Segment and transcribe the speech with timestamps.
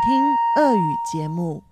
[0.00, 1.63] 听俄语节目。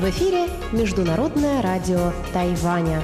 [0.00, 3.00] В эфире Международное радио Тайваня.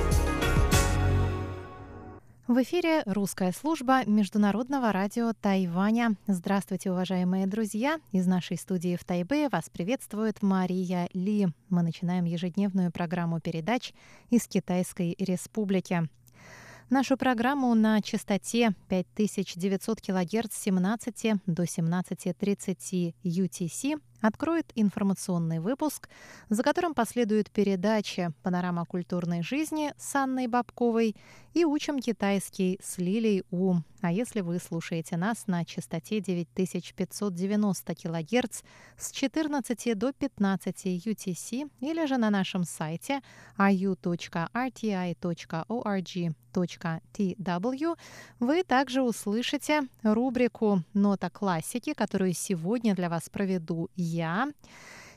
[2.49, 6.17] В эфире русская служба Международного радио Тайваня.
[6.27, 8.01] Здравствуйте, уважаемые друзья!
[8.11, 11.47] Из нашей студии в Тайбе вас приветствует Мария Ли.
[11.69, 13.93] Мы начинаем ежедневную программу передач
[14.31, 16.09] из Китайской Республики.
[16.91, 26.09] Нашу программу на частоте 5900 кГц с 17 до 17.30 UTC откроет информационный выпуск,
[26.49, 31.15] за которым последует передача «Панорама культурной жизни» с Анной Бабковой
[31.53, 33.75] и «Учим китайский» с Лилей У.
[34.01, 38.63] А если вы слушаете нас на частоте 9590 кГц
[38.97, 43.21] с 14 до 15 UTC или же на нашем сайте
[43.59, 43.99] iu.rti.org.tw,
[48.41, 54.12] вы также услышите рубрику «Нота классики», которую сегодня для вас проведу я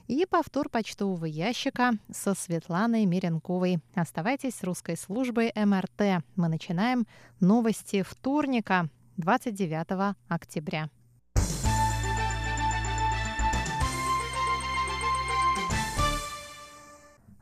[0.08, 3.80] и повтор почтового ящика со Светланой Меренковой.
[3.96, 6.24] Оставайтесь с русской службой МРТ.
[6.36, 7.06] Мы начинаем
[7.40, 10.90] новости вторника, 29 октября.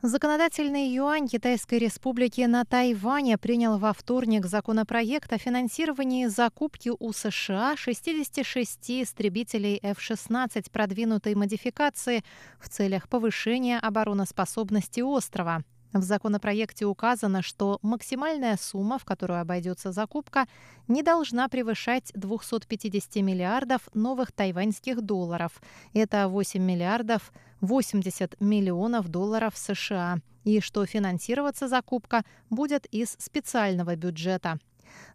[0.06, 7.74] Законодательный юань Китайской Республики на Тайване принял во вторник законопроект о финансировании закупки у США
[7.74, 12.22] 66 истребителей F-16 продвинутой модификации
[12.60, 15.64] в целях повышения обороноспособности острова.
[15.94, 20.48] В законопроекте указано, что максимальная сумма, в которую обойдется закупка,
[20.88, 25.62] не должна превышать 250 миллиардов новых тайваньских долларов.
[25.92, 30.18] Это 8 миллиардов 80 миллионов долларов США.
[30.42, 34.58] И что финансироваться закупка будет из специального бюджета.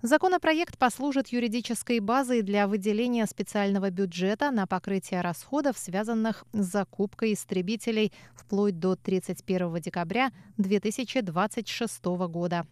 [0.02, 8.14] Законопроект послужит юридической базой для выделения специального бюджета на покрытие расходов, связанных с закупкой истребителей
[8.34, 12.66] вплоть до 31 декабря 2026 года.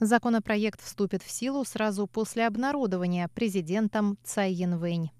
[0.00, 5.10] Законопроект вступит в силу сразу после обнародования президентом Цай Янвэнь.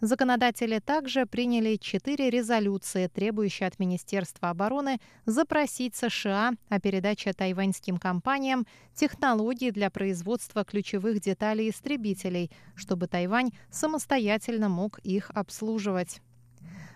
[0.00, 8.64] Законодатели также приняли четыре резолюции, требующие от Министерства обороны запросить США о передаче тайваньским компаниям
[8.94, 16.20] технологий для производства ключевых деталей истребителей, чтобы Тайвань самостоятельно мог их обслуживать.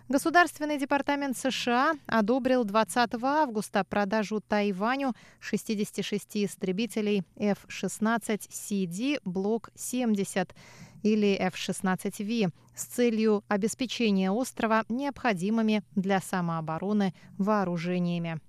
[0.09, 10.55] Государственный департамент США одобрил 20 августа продажу Тайваню 66 истребителей F-16CD Блок 70
[11.03, 18.41] или F-16V с целью обеспечения острова необходимыми для самообороны вооружениями.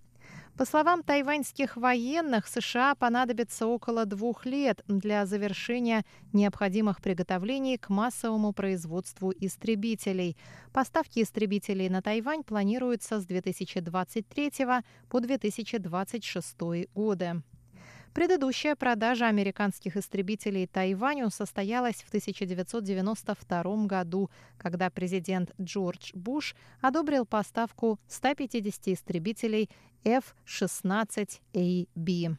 [0.57, 8.53] По словам тайваньских военных, США понадобится около двух лет для завершения необходимых приготовлений к массовому
[8.53, 10.37] производству истребителей.
[10.71, 14.51] Поставки истребителей на Тайвань планируются с 2023
[15.09, 16.55] по 2026
[16.93, 17.41] годы.
[18.13, 24.29] Предыдущая продажа американских истребителей Тайваню состоялась в 1992 году,
[24.59, 29.67] когда президент Джордж Буш одобрил поставку 150 истребителей
[30.03, 32.37] F-16AB.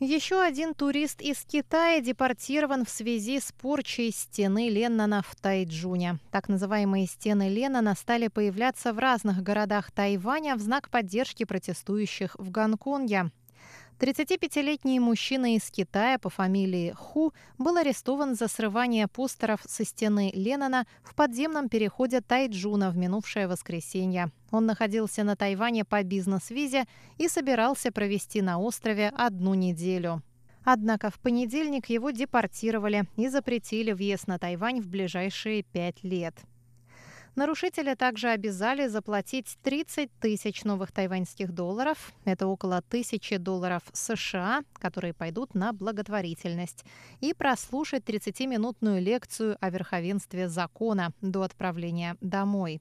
[0.00, 6.20] Еще один турист из Китая депортирован в связи с порчей стены Леннона в Тайджуне.
[6.30, 12.48] Так называемые стены Леннона стали появляться в разных городах Тайваня в знак поддержки протестующих в
[12.52, 13.32] Гонконге.
[13.98, 20.86] 35-летний мужчина из Китая по фамилии Ху был арестован за срывание постеров со стены Леннона
[21.02, 24.30] в подземном переходе Тайджуна в минувшее воскресенье.
[24.52, 26.84] Он находился на Тайване по бизнес-визе
[27.16, 30.22] и собирался провести на острове одну неделю.
[30.62, 36.36] Однако в понедельник его депортировали и запретили въезд на Тайвань в ближайшие пять лет.
[37.38, 42.12] Нарушители также обязали заплатить 30 тысяч новых тайваньских долларов.
[42.24, 46.84] Это около тысячи долларов США, которые пойдут на благотворительность.
[47.20, 52.80] И прослушать 30-минутную лекцию о верховенстве закона до отправления домой.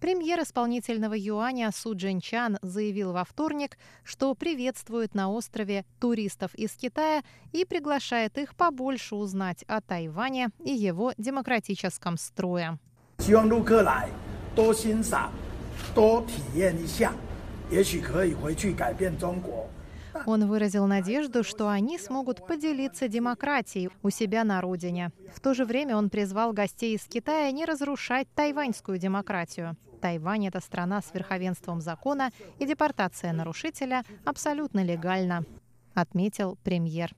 [0.00, 7.22] Премьер исполнительного юаня Су Чан заявил во вторник, что приветствует на острове туристов из Китая
[7.52, 12.80] и приглашает их побольше узнать о Тайване и его демократическом строе.
[13.19, 14.09] 希望陆客来
[14.55, 15.31] 多欣赏、
[15.93, 17.13] 多体验一下，
[17.69, 19.69] 也许可以回去改变中国。
[20.25, 25.11] Он выразил надежду, что они смогут поделиться демократией у себя на родине.
[25.33, 29.77] В то же время он призвал гостей из Китая не разрушать тайваньскую демократию.
[30.01, 35.45] Тайвань – это страна с верховенством закона, и депортация нарушителя абсолютно легальна,
[35.93, 37.15] отметил премьер.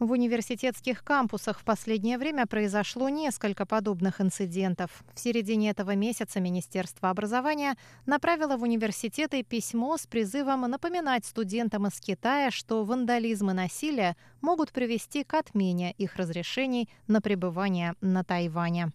[0.00, 5.04] В университетских кампусах в последнее время произошло несколько подобных инцидентов.
[5.14, 7.76] В середине этого месяца Министерство образования
[8.06, 14.72] направило в университеты письмо с призывом напоминать студентам из Китая, что вандализм и насилие могут
[14.72, 18.92] привести к отмене их разрешений на пребывание на Тайване.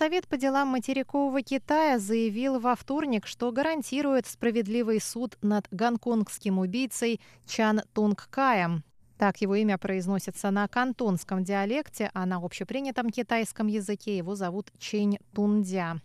[0.00, 7.20] Совет по делам материкового Китая заявил во вторник, что гарантирует справедливый суд над гонконгским убийцей
[7.46, 8.82] Чан Тунг Каем.
[9.20, 15.18] Так его имя произносится на кантонском диалекте, а на общепринятом китайском языке его зовут Чень
[15.34, 16.00] Тундя.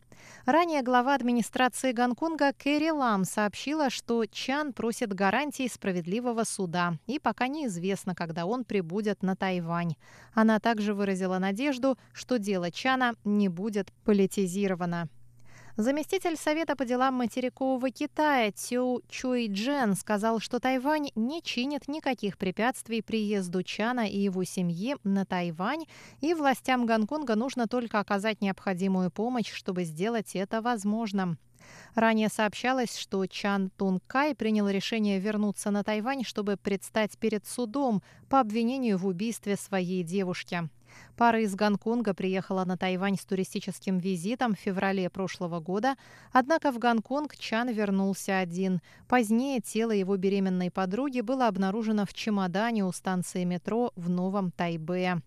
[0.46, 7.48] Ранее глава администрации Гонконга Кэрри Лам сообщила, что Чан просит гарантий справедливого суда, и пока
[7.48, 9.96] неизвестно, когда он прибудет на Тайвань.
[10.34, 15.08] Она также выразила надежду, что дело Чана не будет политизировано.
[15.77, 22.38] Заместитель Совета по делам материкового Китая Цю Чуй Джен сказал, что Тайвань не чинит никаких
[22.38, 25.83] препятствий приезду Чана и его семьи на Тайвань,
[26.22, 31.38] и властям Гонконга нужно только оказать необходимую помощь, чтобы сделать это возможным.
[31.94, 38.01] Ранее сообщалось, что Чан Тун Кай принял решение вернуться на Тайвань, чтобы предстать перед судом
[38.30, 40.69] по обвинению в убийстве своей девушки.
[41.18, 45.95] Пара из Гонконга приехала на Тайвань с туристическим визитом в феврале прошлого года,
[46.31, 48.81] однако в Гонконг Чан вернулся один.
[49.07, 55.21] Позднее тело его беременной подруги было обнаружено в чемодане у станции метро в Новом Тайбе.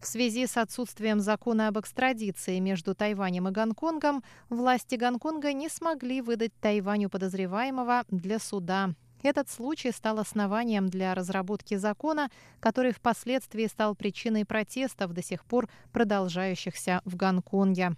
[0.00, 6.20] В связи с отсутствием закона об экстрадиции между Тайванем и Гонконгом, власти Гонконга не смогли
[6.20, 8.94] выдать Тайваню подозреваемого для суда.
[9.26, 12.30] Этот случай стал основанием для разработки закона,
[12.60, 17.96] который впоследствии стал причиной протестов, до сих пор продолжающихся в Гонконге.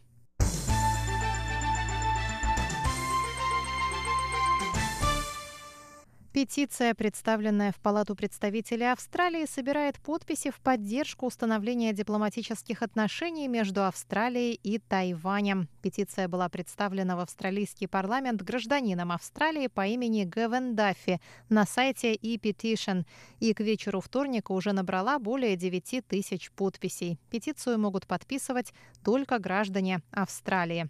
[6.39, 14.55] Петиция, представленная в Палату представителей Австралии, собирает подписи в поддержку установления дипломатических отношений между Австралией
[14.63, 15.69] и Тайванем.
[15.83, 23.05] Петиция была представлена в австралийский парламент гражданином Австралии по имени Гевен Даффи на сайте e-petition
[23.41, 27.19] и к вечеру вторника уже набрала более 9 тысяч подписей.
[27.33, 30.89] Петицию могут подписывать только граждане Австралии.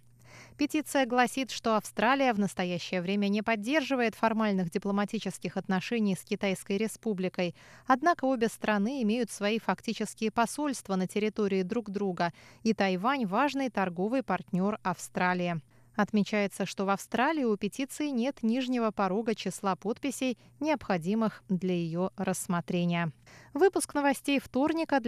[0.56, 7.54] Петиция гласит, что Австралия в настоящее время не поддерживает формальных дипломатических отношений с Китайской республикой.
[7.86, 12.32] Однако обе страны имеют свои фактические посольства на территории друг друга,
[12.62, 15.60] и Тайвань– важный торговый партнер Австралии.
[15.98, 23.10] Отмечается, что в Австралии у петиции нет нижнего порога числа подписей, необходимых для ее рассмотрения.
[23.52, 25.06] Выпуск новостей вторника для